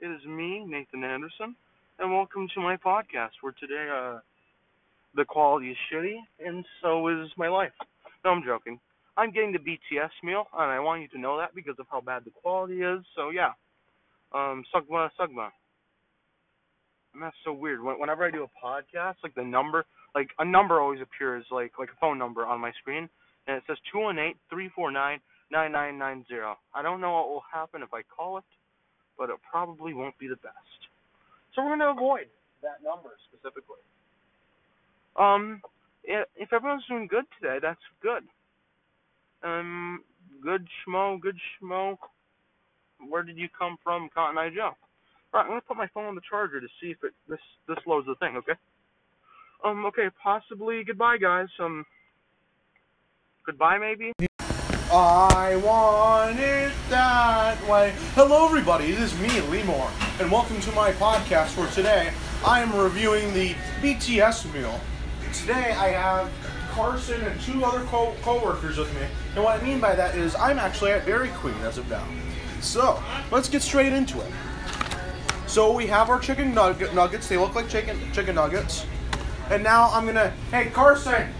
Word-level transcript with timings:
It 0.00 0.08
is 0.08 0.24
me, 0.26 0.64
Nathan 0.66 1.04
Anderson, 1.04 1.54
and 1.98 2.12
welcome 2.12 2.48
to 2.54 2.60
my 2.60 2.76
podcast 2.76 3.30
where 3.40 3.54
today 3.58 3.88
uh 3.90 4.18
the 5.14 5.24
quality 5.24 5.70
is 5.70 5.76
shitty 5.90 6.16
and 6.44 6.64
so 6.82 7.06
is 7.08 7.28
my 7.36 7.48
life. 7.48 7.72
No, 8.24 8.32
I'm 8.32 8.42
joking. 8.44 8.80
I'm 9.16 9.30
getting 9.30 9.52
the 9.52 9.58
BTS 9.58 10.10
meal 10.22 10.46
and 10.52 10.70
I 10.70 10.80
want 10.80 11.02
you 11.02 11.08
to 11.08 11.18
know 11.18 11.38
that 11.38 11.54
because 11.54 11.76
of 11.78 11.86
how 11.90 12.00
bad 12.00 12.24
the 12.24 12.32
quality 12.32 12.82
is. 12.82 13.00
So 13.14 13.30
yeah. 13.30 13.52
Um 14.32 14.64
Sugma 14.74 15.10
Sugma. 15.18 15.50
And 17.14 17.22
that's 17.22 17.36
so 17.44 17.52
weird. 17.52 17.78
Whenever 17.82 18.24
I 18.24 18.30
do 18.32 18.44
a 18.44 18.66
podcast, 18.66 19.14
like 19.22 19.34
the 19.36 19.44
number 19.44 19.86
like 20.14 20.30
a 20.38 20.44
number 20.44 20.80
always 20.80 21.00
appears 21.00 21.46
like 21.50 21.72
like 21.78 21.90
a 21.90 22.00
phone 22.00 22.18
number 22.18 22.44
on 22.44 22.60
my 22.60 22.72
screen 22.80 23.08
and 23.46 23.56
it 23.56 23.62
says 23.66 23.78
two 23.92 24.00
one 24.00 24.18
eight 24.18 24.36
three 24.50 24.68
four 24.74 24.90
nine 24.90 25.20
nine 25.52 25.70
nine 25.70 25.98
nine 25.98 26.24
zero. 26.28 26.56
I 26.74 26.82
don't 26.82 27.00
know 27.00 27.12
what 27.12 27.28
will 27.28 27.44
happen 27.52 27.82
if 27.82 27.94
I 27.94 28.02
call 28.02 28.38
it, 28.38 28.44
but 29.18 29.30
it 29.30 29.36
probably 29.48 29.94
won't 29.94 30.18
be 30.18 30.28
the 30.28 30.36
best. 30.36 30.88
So 31.54 31.62
we're 31.62 31.70
gonna 31.70 31.90
avoid 31.90 32.26
that 32.62 32.82
number 32.82 33.10
specifically. 33.28 33.82
Um, 35.16 35.62
if 36.02 36.52
everyone's 36.52 36.84
doing 36.88 37.06
good 37.06 37.24
today, 37.40 37.58
that's 37.62 37.80
good. 38.02 38.24
Um, 39.42 40.02
good 40.42 40.66
schmo, 40.86 41.20
good 41.20 41.36
schmo. 41.62 41.96
Where 43.08 43.22
did 43.22 43.36
you 43.36 43.48
come 43.56 43.76
from, 43.82 44.08
Cotton 44.14 44.38
Eye 44.38 44.50
Joe? 44.54 44.72
All 45.32 45.40
right, 45.40 45.42
I'm 45.42 45.48
gonna 45.48 45.60
put 45.60 45.76
my 45.76 45.88
phone 45.88 46.06
on 46.06 46.14
the 46.14 46.20
charger 46.28 46.60
to 46.60 46.68
see 46.80 46.90
if 46.90 46.98
it 47.02 47.12
this 47.28 47.40
this 47.68 47.78
loads 47.86 48.06
the 48.06 48.14
thing. 48.16 48.36
Okay. 48.36 48.54
Um. 49.64 49.84
Okay. 49.86 50.08
Possibly. 50.22 50.84
Goodbye, 50.84 51.18
guys. 51.18 51.48
Um. 51.58 51.84
Goodbye, 53.44 53.78
maybe. 53.78 54.12
I 54.90 55.56
want 55.56 56.38
it 56.38 56.72
way. 57.68 57.94
Hello, 58.14 58.44
everybody. 58.44 58.92
It 58.92 58.98
is 58.98 59.18
me, 59.18 59.28
Lemore, 59.28 59.90
and 60.20 60.30
welcome 60.30 60.60
to 60.60 60.72
my 60.72 60.92
podcast. 60.92 61.48
For 61.48 61.66
today, 61.74 62.12
I 62.44 62.60
am 62.60 62.74
reviewing 62.76 63.32
the 63.32 63.54
BTS 63.80 64.52
meal. 64.52 64.78
Today, 65.32 65.72
I 65.72 65.88
have 65.88 66.30
Carson 66.72 67.22
and 67.22 67.40
two 67.40 67.64
other 67.64 67.84
co- 67.86 68.14
co-workers 68.22 68.76
with 68.76 68.92
me, 68.94 69.06
and 69.34 69.42
what 69.42 69.60
I 69.60 69.64
mean 69.64 69.80
by 69.80 69.94
that 69.94 70.14
is 70.14 70.34
I'm 70.34 70.58
actually 70.58 70.92
at 70.92 71.06
Dairy 71.06 71.30
Queen 71.36 71.54
as 71.62 71.78
of 71.78 71.88
now. 71.88 72.04
So 72.60 73.02
let's 73.30 73.48
get 73.48 73.62
straight 73.62 73.92
into 73.92 74.20
it. 74.20 74.32
So 75.46 75.72
we 75.72 75.86
have 75.86 76.10
our 76.10 76.18
chicken 76.18 76.54
nugget 76.54 76.94
nuggets. 76.94 77.28
They 77.28 77.38
look 77.38 77.54
like 77.54 77.68
chicken 77.68 77.98
chicken 78.12 78.34
nuggets. 78.34 78.84
And 79.50 79.62
now 79.62 79.90
I'm 79.92 80.04
gonna. 80.06 80.32
Hey, 80.50 80.66
Carson. 80.70 81.32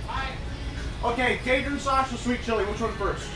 Okay, 1.04 1.38
Cajun 1.44 1.78
sauce 1.78 2.12
or 2.14 2.16
sweet 2.16 2.42
chili? 2.42 2.64
Which 2.64 2.80
one 2.80 2.92
first? 2.94 3.28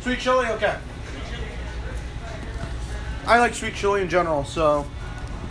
Sweet 0.00 0.18
chili, 0.20 0.46
okay. 0.46 0.76
I 3.28 3.38
like 3.40 3.52
sweet 3.52 3.74
chili 3.74 4.00
in 4.00 4.08
general, 4.08 4.42
so 4.42 4.86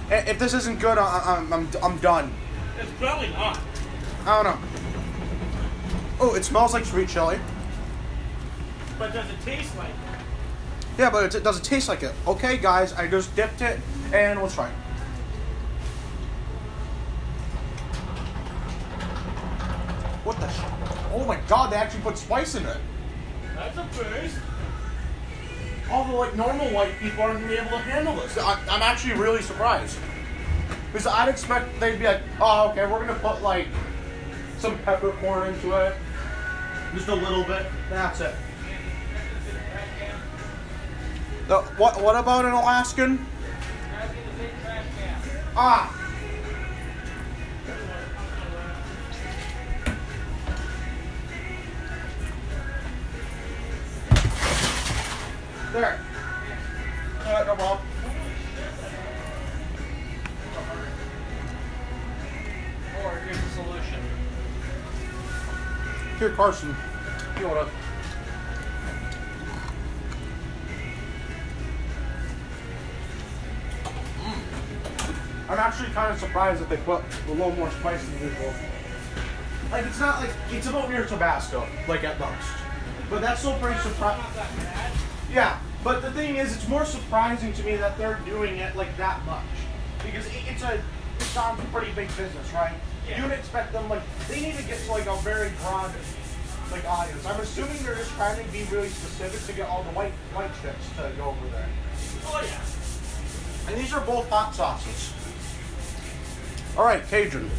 if 0.10 0.40
this 0.40 0.56
isn't 0.56 0.80
good, 0.80 0.98
I, 0.98 1.38
am 1.38 1.54
I'm, 1.54 1.70
I'm 1.84 1.98
done. 2.00 2.34
It's 2.80 2.90
probably 3.00 3.30
not. 3.30 3.60
I 4.26 4.42
don't 4.42 4.60
know. 4.60 4.68
Oh, 6.20 6.34
it 6.34 6.44
smells 6.44 6.74
like 6.74 6.86
sweet 6.86 7.08
chili. 7.08 7.40
But 8.98 9.14
does 9.14 9.30
it 9.30 9.40
taste 9.46 9.78
like 9.78 9.90
it? 9.90 10.98
Yeah, 10.98 11.12
but 11.12 11.36
it, 11.36 11.44
does 11.44 11.60
it 11.60 11.64
taste 11.64 11.88
like 11.88 12.02
it? 12.02 12.16
Okay, 12.26 12.58
guys, 12.58 12.94
I 12.94 13.08
just 13.08 13.36
dipped 13.36 13.62
it, 13.62 13.80
and 14.12 14.42
let's 14.42 14.56
try 14.56 14.70
it. 14.70 14.74
What 20.24 20.40
the? 20.40 20.48
oh 21.14 21.26
my 21.28 21.40
god, 21.48 21.72
they 21.72 21.76
actually 21.76 22.02
put 22.02 22.18
spice 22.18 22.56
in 22.56 22.66
it. 22.66 22.78
That's 23.54 23.78
a 23.78 23.86
first. 23.90 24.36
Although, 25.90 26.18
like, 26.18 26.36
normal 26.36 26.68
white 26.70 26.98
people 27.00 27.24
aren't 27.24 27.42
to 27.42 27.48
be 27.48 27.56
able 27.56 27.70
to 27.70 27.78
handle 27.78 28.16
this. 28.16 28.38
I, 28.38 28.60
I'm 28.70 28.82
actually 28.82 29.14
really 29.14 29.42
surprised. 29.42 29.98
Because 30.92 31.08
I'd 31.08 31.30
expect 31.30 31.80
they'd 31.80 31.98
be 31.98 32.06
like, 32.06 32.22
oh, 32.42 32.70
okay, 32.70 32.86
we're 32.86 33.06
to 33.08 33.14
put, 33.16 33.42
like, 33.42 33.68
some 34.58 34.78
peppercorn 34.80 35.54
into 35.54 35.72
it. 35.74 35.96
Just 36.94 37.08
a 37.08 37.16
little 37.16 37.44
bit. 37.44 37.66
That's 37.90 38.22
it. 38.22 38.36
The, 41.48 41.62
what, 41.78 42.02
what 42.02 42.16
about 42.16 42.46
an 42.46 42.52
Alaskan? 42.52 43.26
Ah! 45.56 45.97
There. 55.74 56.00
Uh, 57.20 57.44
no 57.46 57.56
problem. 57.56 57.80
Or 63.04 63.20
here's 63.20 63.42
the 63.42 63.50
solution. 63.50 64.02
Here, 66.20 66.30
Carson. 66.32 66.76
You 67.40 67.48
want 67.50 67.68
to? 67.68 67.74
I'm 75.50 75.60
actually 75.60 75.90
kind 75.90 76.12
of 76.14 76.20
surprised 76.20 76.62
that 76.62 76.70
they 76.70 76.78
put 76.78 77.04
a 77.28 77.32
little 77.32 77.52
more 77.52 77.70
spice 77.72 78.04
than 78.06 78.22
usual. 78.22 78.54
Like, 79.72 79.86
it's 79.86 80.00
not 80.00 80.22
like, 80.22 80.32
it's 80.50 80.68
about 80.68 80.90
near 80.90 81.06
Tabasco, 81.06 81.68
like 81.88 82.04
at 82.04 82.20
most. 82.20 82.32
But 83.10 83.22
that's 83.22 83.42
still 83.42 83.58
pretty 83.60 83.80
surprising. 83.80 84.24
Yeah, 85.32 85.60
but 85.84 86.02
the 86.02 86.12
thing 86.12 86.38
is, 86.38 86.56
it's 86.56 86.68
more 86.68 86.86
surprising 86.86 87.54
to 87.54 87.64
me 87.64 87.76
that 87.76 87.98
they're 87.98 88.20
doing 88.26 88.58
it 88.58 88.76
like 88.76 88.96
that 88.98 89.26
much. 89.26 89.44
Because 90.04 90.26
it's 90.48 90.64
a, 90.64 90.76
it 90.76 91.24
sounds 91.24 91.62
a 91.62 91.66
pretty 91.68 91.92
big 91.94 92.08
business, 92.16 92.54
right? 92.54 92.76
Yeah. 93.08 93.18
You 93.18 93.24
would 93.24 93.38
expect 93.38 93.74
them, 93.74 93.90
like, 93.90 94.02
they 94.28 94.42
need 94.42 94.56
to 94.56 94.64
get 94.64 94.80
to, 94.80 94.92
like, 94.92 95.06
a 95.06 95.16
very 95.18 95.52
broad, 95.62 95.92
like, 96.72 96.86
audience. 96.86 97.26
I'm 97.26 97.40
assuming 97.40 97.78
they're 97.84 97.96
just 97.96 98.12
trying 98.12 98.44
to 98.44 98.52
be 98.52 98.64
really 98.66 98.90
specific 98.90 99.46
to 99.48 99.54
get 99.54 99.70
all 99.70 99.84
the 99.84 99.92
white, 99.92 100.14
white 100.34 100.52
chicks 100.62 100.90
to 100.98 101.12
go 101.18 101.30
over 101.30 101.48
there. 101.52 101.68
Oh, 102.26 102.42
yeah. 102.44 103.72
And 103.72 103.82
these 103.82 103.94
are 103.94 104.02
both 104.06 104.30
hot 104.30 104.56
sauces. 104.56 105.14
Alright, 106.78 107.08
Cajun. 107.08 107.50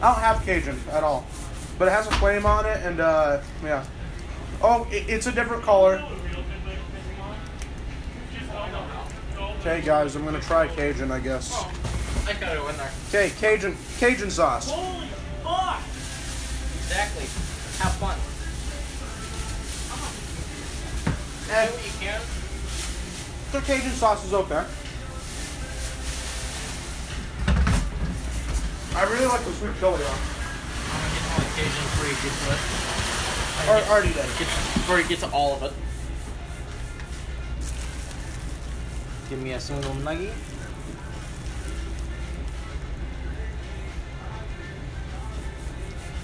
I 0.00 0.12
don't 0.12 0.20
have 0.20 0.44
Cajun 0.44 0.78
at 0.92 1.02
all. 1.02 1.26
But 1.78 1.88
it 1.88 1.92
has 1.92 2.06
a 2.06 2.12
flame 2.12 2.46
on 2.46 2.64
it, 2.64 2.78
and, 2.82 3.00
uh, 3.00 3.40
yeah. 3.62 3.84
Oh, 4.62 4.86
it, 4.90 5.08
it's 5.08 5.26
a 5.26 5.32
different 5.32 5.62
color. 5.62 6.02
Okay, 9.62 9.80
guys, 9.80 10.16
I'm 10.16 10.24
gonna 10.24 10.40
try 10.40 10.66
Cajun, 10.66 11.12
I 11.12 11.20
guess. 11.20 11.54
I 12.26 12.32
gotta 12.32 12.56
go 12.56 12.66
in 12.66 12.76
there. 12.76 12.90
Okay, 13.10 13.30
Cajun, 13.38 13.76
Cajun 14.00 14.28
sauce. 14.28 14.68
Holy 14.68 15.06
fuck! 15.44 15.78
Exactly. 16.82 17.22
Have 17.78 17.94
fun. 18.02 18.18
Eh, 21.54 21.66
Do 21.66 21.72
what 21.74 21.84
you 21.86 21.92
can. 22.00 22.20
the 23.52 23.60
Cajun 23.60 23.92
sauce 23.92 24.24
is 24.26 24.34
okay. 24.34 24.64
I 28.96 29.04
really 29.04 29.26
like 29.26 29.44
the 29.44 29.52
sweet 29.52 29.78
chili 29.78 29.94
on. 29.94 30.18
I'm 30.90 30.98
gonna 30.98 31.14
get 31.14 31.22
all 31.30 31.38
occasion 31.38 31.82
before 31.86 32.08
you 32.10 32.18
get 32.18 32.34
to 32.34 32.50
it. 33.78 33.88
Already 33.88 34.12
did. 34.12 34.26
Before 34.26 34.98
you 34.98 35.06
get 35.06 35.20
to 35.20 35.30
all 35.30 35.54
of 35.54 35.62
it. 35.62 35.72
Give 39.32 39.40
me 39.40 39.52
a 39.52 39.60
single 39.60 39.94
nugget. 39.94 40.34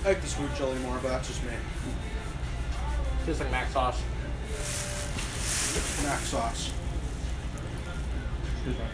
I 0.05 0.09
like 0.09 0.21
the 0.21 0.27
sweet 0.27 0.55
chili 0.59 0.79
more, 0.81 0.99
but 1.03 1.09
that's 1.09 1.29
just 1.29 1.43
me. 1.43 1.53
Tastes 3.25 3.41
like 3.41 3.51
mac 3.51 3.71
sauce. 3.71 4.03
Mac 6.05 6.21
sauce. 6.21 6.71
Excuse 8.56 8.77
me. 8.77 8.85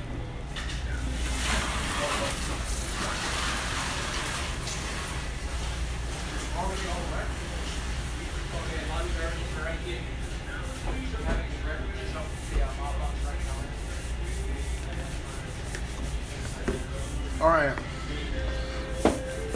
All 17.45 17.51
right. 17.51 17.77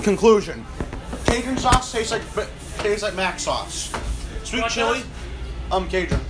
Conclusion. 0.02 0.62
Cajun 1.24 1.56
sauce 1.56 1.90
tastes 1.90 2.12
like 2.12 2.20
tastes 2.80 3.02
like 3.02 3.14
mac 3.14 3.40
sauce. 3.40 3.90
Sweet 4.44 4.60
What 4.60 4.70
chili, 4.70 4.98
does? 4.98 5.06
um, 5.72 5.88
Cajun. 5.88 6.20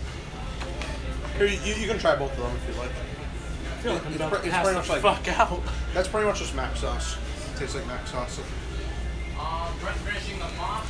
Here, 1.36 1.46
you, 1.48 1.74
you 1.74 1.88
can 1.88 1.98
try 1.98 2.14
both 2.14 2.30
of 2.30 2.38
them 2.38 2.52
if 2.62 2.68
you 2.76 2.80
like. 2.80 2.90
I 2.90 3.80
feel 3.82 3.92
like 3.94 4.02
I'm 4.06 4.12
It's 4.12 4.16
about 4.16 4.30
pre- 4.30 4.38
to 4.40 4.46
it's 4.46 4.54
pass 4.54 4.64
pretty 4.66 4.74
the 4.74 4.80
much 4.94 5.02
like- 5.04 5.24
fuck 5.24 5.38
out. 5.40 5.62
That's 5.94 6.06
pretty 6.06 6.26
much 6.28 6.38
just 6.38 6.54
mac 6.54 6.76
sauce. 6.76 7.16
Tastes 7.56 7.74
like 7.74 7.86
mac 7.88 8.06
sauce. 8.06 8.38
Um, 9.36 9.74
Brett 9.80 9.96
finishing 9.96 10.38
the 10.38 10.46
mop. 10.56 10.86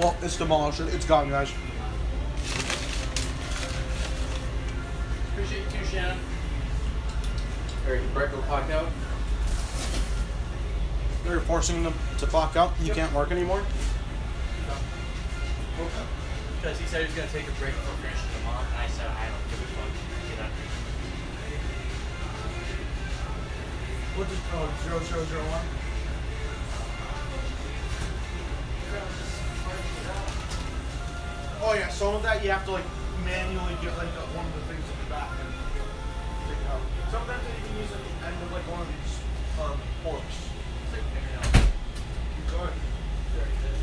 Well, 0.04 0.14
it's 0.20 0.36
demolished. 0.36 0.80
It's 0.80 1.06
gone, 1.06 1.30
guys. 1.30 1.50
Appreciate 5.32 5.64
you 5.64 5.70
too, 5.78 5.84
Shannon. 5.86 6.18
Alright, 7.86 8.12
Brett 8.12 8.30
go 8.30 8.36
clock 8.42 8.70
out. 8.70 8.88
They're 11.24 11.40
forcing 11.40 11.84
them 11.84 11.94
to 12.18 12.26
clock 12.26 12.54
out. 12.54 12.74
You 12.80 12.88
Yep. 12.88 12.96
can't 12.96 13.12
work 13.14 13.30
anymore. 13.32 13.62
Oh. 14.68 15.82
Okay. 15.84 16.06
Because 16.60 16.78
he 16.78 16.84
said 16.84 17.00
he 17.00 17.06
was 17.06 17.14
gonna 17.16 17.28
take 17.32 17.48
a 17.48 17.52
break 17.52 17.72
before 17.72 17.96
finishing 18.04 18.28
the 18.36 18.44
mop, 18.44 18.60
and 18.60 18.76
I 18.76 18.86
said 18.88 19.06
I 19.08 19.24
don't 19.24 19.48
give 19.48 19.56
a 19.56 19.68
fuck. 19.72 19.88
Get 20.28 20.44
up. 20.44 20.52
What 24.20 24.28
is 24.28 24.38
oh 24.52 24.68
zero 24.84 25.00
zero 25.00 25.24
zero 25.24 25.42
one? 25.48 25.64
Oh 31.62 31.74
yeah, 31.74 31.88
some 31.88 32.14
of 32.14 32.22
that 32.22 32.44
you 32.44 32.50
have 32.50 32.64
to 32.66 32.72
like 32.72 32.84
manually 33.24 33.74
get 33.80 33.96
like 33.96 34.12
uh, 34.18 34.26
one 34.36 34.44
of 34.44 34.54
the 34.54 34.60
things 34.68 34.84
in 34.84 34.96
the 35.04 35.10
back 35.10 35.30
and 35.40 35.48
take 36.48 36.60
it 36.60 36.68
out. 36.68 36.82
Sometimes 37.10 37.40
you 37.48 37.54
can 37.64 37.76
use 37.80 37.90
it 37.90 37.96
at 37.96 38.04
the 38.04 38.26
end 38.28 38.36
of 38.42 38.52
like 38.52 38.66
one 38.68 38.80
of 38.82 38.88
these 38.92 39.16
um, 39.64 39.78
forks. 40.04 40.36
Stick 40.92 41.00
your 41.00 41.08
finger 41.16 41.32
down. 41.40 41.48
Good. 42.52 42.74
There 43.32 43.48
it 43.48 43.64
is. 43.72 43.80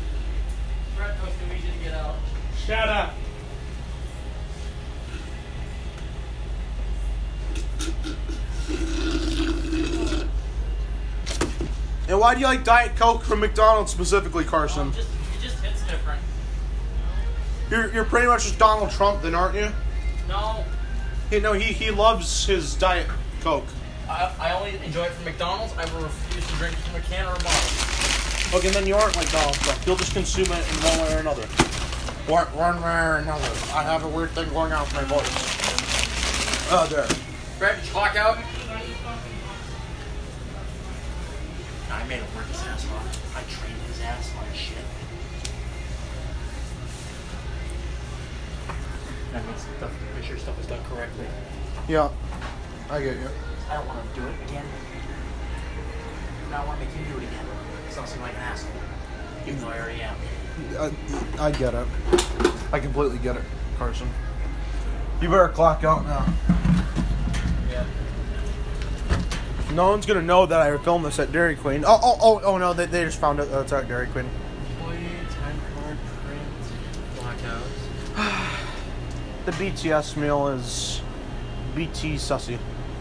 Brett 0.96 1.18
goes 1.18 1.34
too 1.34 1.48
easy 1.54 1.70
to 1.74 1.80
get 1.82 1.94
out. 1.94 2.14
Shut 2.56 2.88
up. 2.88 3.14
And 12.08 12.20
why 12.20 12.34
do 12.34 12.40
you 12.40 12.46
like 12.46 12.62
Diet 12.62 12.94
Coke 12.96 13.22
from 13.24 13.40
McDonald's 13.40 13.90
specifically, 13.90 14.44
Carson? 14.44 14.88
Um, 14.88 14.92
just, 14.92 15.08
it 15.08 15.40
just 15.40 15.58
hits 15.60 15.82
different. 15.82 16.20
You're, 17.72 17.90
you're 17.90 18.04
pretty 18.04 18.26
much 18.26 18.42
just 18.42 18.58
Donald 18.58 18.90
Trump, 18.90 19.22
then, 19.22 19.34
aren't 19.34 19.54
you? 19.54 19.66
No, 20.28 20.62
You 21.30 21.40
know, 21.40 21.54
he, 21.54 21.72
he 21.72 21.90
loves 21.90 22.44
his 22.44 22.74
Diet 22.74 23.06
Coke. 23.40 23.64
I, 24.10 24.30
I 24.38 24.52
only 24.52 24.76
enjoy 24.84 25.04
it 25.04 25.12
from 25.12 25.24
McDonald's. 25.24 25.72
I 25.78 25.86
will 25.94 26.02
refuse 26.02 26.46
to 26.48 26.54
drink 26.56 26.74
it 26.74 26.80
from 26.80 27.00
a 27.00 27.04
can 27.04 27.24
or 27.24 27.32
a 27.32 27.42
bottle. 27.42 28.58
Okay, 28.58 28.68
then 28.68 28.86
you 28.86 28.94
aren't 28.94 29.16
like 29.16 29.32
Donald 29.32 29.54
Trump. 29.54 29.86
You'll 29.86 29.96
just 29.96 30.12
consume 30.12 30.52
it 30.52 30.68
in 30.68 30.76
one 30.84 30.98
way 31.00 31.14
or 31.14 31.20
another. 31.20 31.46
One, 32.28 32.44
one 32.52 32.82
way 32.82 32.92
or 32.92 33.16
another. 33.24 33.48
I 33.72 33.82
have 33.84 34.04
a 34.04 34.08
weird 34.08 34.32
thing 34.32 34.50
going 34.50 34.74
on 34.74 34.82
with 34.82 34.92
my 34.92 35.04
voice. 35.04 35.32
Oh, 36.70 36.86
there. 36.90 37.08
Brett, 37.58 37.76
did 37.76 37.86
you 37.86 37.92
clock 37.92 38.16
out? 38.16 38.36
I 41.90 42.04
made 42.04 42.20
him 42.20 42.36
work 42.36 42.44
his 42.48 42.62
ass 42.64 42.84
off. 42.92 43.34
I 43.34 43.40
trained 43.48 43.80
his 43.88 44.02
ass 44.02 44.30
on 44.38 44.44
shit. 44.54 45.01
That 49.32 49.46
means 49.46 49.66
the 49.80 49.88
make 50.14 50.24
sure 50.24 50.36
stuff 50.36 50.60
is 50.60 50.66
done 50.66 50.82
correctly. 50.84 51.26
Yeah, 51.88 52.10
I 52.90 53.00
get 53.00 53.16
you. 53.16 53.28
I 53.70 53.74
don't 53.76 53.86
want 53.86 54.14
to 54.14 54.20
do 54.20 54.26
it 54.26 54.34
again. 54.46 54.66
I 56.48 56.58
don't 56.58 56.66
want 56.66 56.80
to 56.80 56.86
make 56.86 56.94
him 56.94 57.12
do 57.12 57.18
it 57.18 57.26
again. 57.28 57.46
It's 57.86 57.96
not 57.96 58.08
seem 58.08 58.20
like 58.20 58.34
an 58.34 58.40
asshole. 58.40 58.70
Even 59.46 59.60
though 59.60 59.68
I 59.68 59.80
already 59.80 60.02
am. 60.02 60.16
I, 60.78 61.46
I 61.46 61.50
get 61.50 61.72
it. 61.72 61.86
I 62.72 62.78
completely 62.78 63.18
get 63.18 63.36
it, 63.36 63.42
Carson. 63.78 64.08
You 65.22 65.28
better 65.28 65.48
clock 65.48 65.82
out 65.82 66.04
now. 66.04 66.26
Yeah. 67.70 67.86
No 69.72 69.88
one's 69.88 70.04
gonna 70.04 70.20
know 70.20 70.44
that 70.44 70.60
I 70.60 70.76
filmed 70.78 71.06
this 71.06 71.18
at 71.18 71.32
Dairy 71.32 71.56
Queen. 71.56 71.84
Oh, 71.86 71.98
oh, 72.02 72.18
oh, 72.20 72.40
oh 72.44 72.58
no, 72.58 72.74
they, 72.74 72.84
they 72.84 73.04
just 73.04 73.18
found 73.18 73.40
it. 73.40 73.48
Oh, 73.50 73.62
it's 73.62 73.72
at 73.72 73.88
Dairy 73.88 74.08
Queen. 74.08 74.28
The 79.44 79.50
BTS 79.52 80.16
meal 80.16 80.46
is 80.46 81.02
BT 81.74 82.14
sussy. 82.14 82.58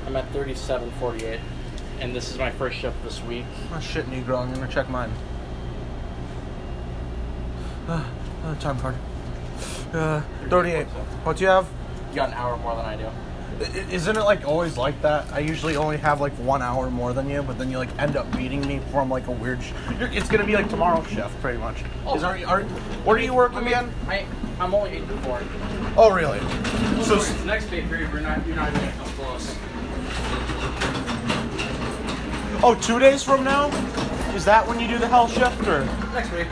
I'm 0.08 0.16
at 0.16 0.28
37.48, 0.34 1.40
and 2.00 2.16
this 2.16 2.32
is 2.32 2.40
my 2.40 2.50
first 2.50 2.78
shift 2.78 2.96
this 3.04 3.22
week. 3.22 3.46
Oh, 3.72 3.80
shit, 3.80 4.08
Negro. 4.10 4.40
I'm 4.40 4.52
gonna 4.52 4.68
check 4.68 4.90
mine. 4.90 5.12
Uh, 7.88 8.04
uh, 8.44 8.56
time 8.56 8.80
card. 8.80 8.96
Uh, 9.94 10.22
38. 10.50 10.88
What 10.88 11.38
do 11.38 11.44
you 11.44 11.50
have? 11.50 11.68
You 12.10 12.16
got 12.16 12.30
an 12.30 12.34
hour 12.34 12.58
more 12.58 12.76
than 12.76 12.86
I 12.86 12.96
do. 12.98 13.08
Isn't 13.60 14.18
it 14.18 14.24
like 14.24 14.48
always 14.48 14.78
like 14.78 15.00
that? 15.02 15.32
I 15.32 15.40
usually 15.40 15.76
only 15.76 15.98
have 15.98 16.20
like 16.20 16.34
one 16.34 16.62
hour 16.62 16.90
more 16.90 17.14
than 17.14 17.30
you, 17.30 17.44
but 17.44 17.58
then 17.58 17.70
you 17.70 17.78
like 17.78 17.90
end 18.00 18.16
up 18.18 18.32
beating 18.36 18.66
me 18.68 18.80
from 18.92 19.10
like 19.10 19.28
a 19.28 19.32
weird. 19.32 19.62
Sh- 19.62 19.72
You're- 20.00 20.16
it's 20.16 20.30
gonna 20.30 20.46
be 20.46 20.54
like 20.56 20.70
tomorrow's 20.70 21.08
shift, 21.08 21.40
pretty 21.42 21.60
much. 21.60 21.84
Oh. 22.06 22.16
Is 22.16 22.24
are, 22.24 22.38
are 22.48 22.64
what 23.04 23.18
are 23.18 23.22
you 23.22 23.34
working 23.34 23.58
I 23.58 23.62
mean, 23.62 23.68
again? 23.70 23.94
I, 24.08 24.26
I'm 24.60 24.74
only 24.74 24.92
8 24.92 25.08
to 25.08 25.18
4. 25.18 25.42
Oh, 25.98 26.12
really? 26.12 26.40
So, 27.04 27.04
So 27.04 27.16
it's 27.18 27.44
next 27.46 27.70
pay 27.70 27.82
period, 27.84 28.12
we're 28.14 28.20
not, 28.22 28.46
you're 28.48 28.56
not 28.56 28.70
even 28.70 28.82
gonna 28.82 28.94
come 28.94 29.08
close. 29.14 29.56
oh, 32.64 32.78
two 32.82 33.00
days 33.00 33.24
from 33.24 33.44
now? 33.44 33.68
Is 34.36 34.46
that 34.46 34.66
when 34.68 34.80
you 34.80 34.88
do 34.88 34.98
the 34.98 35.08
hell 35.08 35.28
shift 35.28 35.68
or? 35.68 35.86
Next 36.14 36.32
week. 36.32 36.48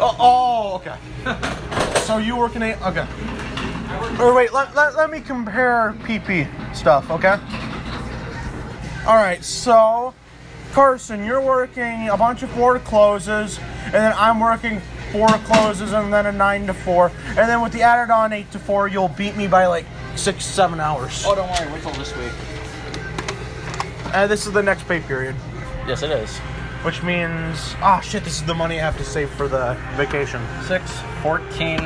Oh, 0.00 0.16
oh 0.18 0.74
okay. 0.76 2.00
so 2.00 2.18
you 2.18 2.36
working 2.36 2.62
eight? 2.62 2.80
Okay. 2.82 3.06
I 3.88 4.18
Or 4.20 4.34
wait, 4.34 4.52
let, 4.52 4.74
let, 4.74 4.96
let 4.96 5.10
me 5.10 5.20
compare 5.20 5.94
PP 6.00 6.76
stuff, 6.76 7.10
okay? 7.10 7.38
Alright, 9.06 9.42
so 9.42 10.14
Carson, 10.72 11.24
you're 11.24 11.40
working 11.40 12.08
a 12.08 12.16
bunch 12.16 12.42
of 12.42 12.50
four 12.50 12.78
closes, 12.78 13.58
and 13.84 13.94
then 13.94 14.12
I'm 14.16 14.38
working 14.38 14.80
four 15.12 15.28
closes 15.28 15.92
and 15.92 16.12
then 16.12 16.26
a 16.26 16.32
nine 16.32 16.66
to 16.66 16.74
four. 16.74 17.10
And 17.28 17.48
then 17.48 17.62
with 17.62 17.72
the 17.72 17.82
added 17.82 18.12
on 18.12 18.32
eight 18.32 18.50
to 18.52 18.58
four, 18.58 18.88
you'll 18.88 19.08
beat 19.08 19.36
me 19.36 19.46
by 19.46 19.66
like 19.66 19.86
six, 20.16 20.44
seven 20.44 20.80
hours. 20.80 21.24
Oh, 21.26 21.34
don't 21.34 21.48
worry, 21.50 21.72
wait 21.72 21.82
till 21.82 21.92
this 21.92 22.14
week. 22.16 22.32
And 24.14 24.30
this 24.30 24.46
is 24.46 24.52
the 24.52 24.62
next 24.62 24.86
pay 24.86 25.00
period. 25.00 25.34
Yes, 25.86 26.02
it 26.02 26.10
is. 26.10 26.36
Which 26.84 27.02
means, 27.02 27.74
ah, 27.80 28.00
shit, 28.00 28.24
this 28.24 28.34
is 28.34 28.44
the 28.44 28.54
money 28.54 28.78
I 28.78 28.84
have 28.84 28.96
to 28.98 29.04
save 29.04 29.30
for 29.30 29.48
the 29.48 29.76
vacation. 29.96 30.40
6, 30.66 31.00
14, 31.22 31.78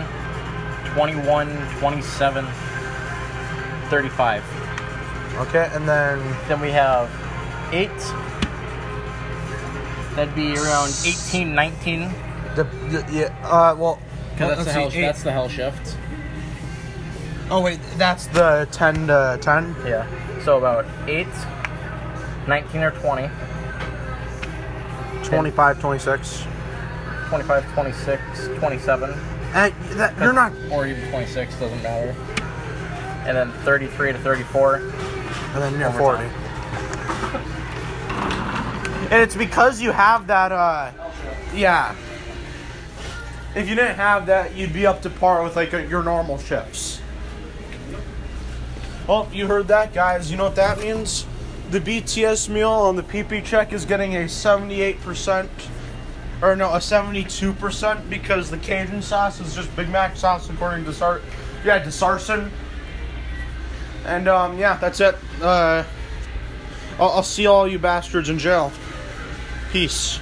21, 0.94 1.48
27, 1.78 2.46
35. 3.88 4.44
Okay, 5.38 5.70
and 5.72 5.88
then 5.88 6.18
Then 6.48 6.60
we 6.60 6.70
have 6.70 7.08
8. 7.72 7.88
That'd 10.14 10.34
be 10.34 10.54
around 10.58 10.88
18, 11.06 11.54
19. 11.54 12.10
the, 12.54 12.64
the 12.64 13.06
yeah, 13.10 13.34
uh, 13.44 13.74
well, 13.78 13.98
Because 14.32 14.48
let's 14.58 14.64
that's, 14.64 14.64
the 14.64 14.64
see, 14.64 14.70
hell, 14.80 14.90
eight- 14.92 15.06
that's 15.06 15.22
the 15.22 15.32
hell 15.32 15.48
shift. 15.48 15.96
Oh 17.50 17.60
wait, 17.60 17.80
that's 17.96 18.26
the 18.28 18.66
ten 18.72 19.06
to 19.08 19.38
ten. 19.42 19.74
Yeah. 19.86 20.06
So 20.44 20.58
about 20.58 20.84
8, 21.06 21.26
19 22.46 22.82
or 22.82 22.90
20, 22.92 23.28
25, 25.24 25.80
26. 25.80 26.44
25, 27.28 27.72
26, 27.74 28.20
27, 28.58 29.14
And 29.54 29.74
that 29.98 30.18
you're 30.18 30.32
not. 30.32 30.52
or 30.70 30.86
even 30.86 31.08
26, 31.10 31.54
doesn't 31.56 31.82
matter. 31.82 32.14
And 33.26 33.36
then 33.36 33.52
33 33.64 34.12
to 34.12 34.18
34. 34.18 34.76
And 34.76 35.62
then 35.62 35.78
you're 35.78 35.92
forty. 35.92 36.24
And 39.12 39.20
it's 39.20 39.36
because 39.36 39.82
you 39.82 39.90
have 39.92 40.26
that. 40.28 40.52
uh 40.52 40.90
Yeah. 41.54 41.94
if 43.54 43.68
you 43.68 43.74
didn't 43.74 43.96
have 43.96 44.24
that, 44.26 44.56
you'd 44.56 44.72
be 44.72 44.86
up 44.86 45.02
to 45.02 45.10
par 45.10 45.42
with 45.42 45.54
like 45.54 45.74
a, 45.74 45.86
your 45.86 46.02
normal 46.02 46.38
shifts. 46.38 46.98
Well, 49.06 49.28
you 49.30 49.46
heard 49.48 49.68
that, 49.68 49.92
guys. 49.92 50.30
You 50.30 50.38
know 50.38 50.44
what 50.44 50.56
that 50.56 50.78
means? 50.78 51.26
The 51.70 51.80
BTS 51.80 52.48
meal 52.48 52.70
on 52.70 52.96
the 52.96 53.02
PP 53.02 53.44
check 53.44 53.74
is 53.74 53.84
getting 53.84 54.16
a 54.16 54.20
78%, 54.24 55.48
or 56.42 56.56
no, 56.56 56.70
a 56.70 56.78
72% 56.78 58.10
because 58.10 58.50
the 58.50 58.58
Cajun 58.58 59.00
sauce 59.00 59.40
is 59.40 59.54
just 59.54 59.74
Big 59.76 59.88
Mac 59.88 60.16
sauce 60.16 60.50
according 60.50 60.84
to 60.84 60.92
Sar, 60.92 61.20
yeah, 61.64 61.78
to 61.78 61.92
Sarson. 61.92 62.50
And 64.04 64.26
um, 64.26 64.58
yeah, 64.58 64.76
that's 64.76 65.00
it. 65.00 65.16
Uh, 65.40 65.84
I'll, 66.98 67.10
I'll 67.10 67.22
see 67.22 67.46
all 67.46 67.68
you 67.68 67.78
bastards 67.78 68.28
in 68.28 68.38
jail. 68.38 68.72
Peace. 69.70 70.18